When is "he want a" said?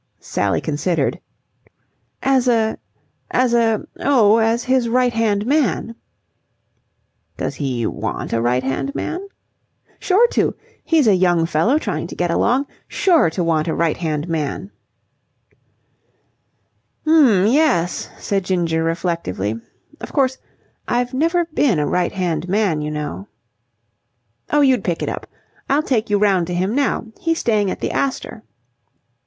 7.53-8.41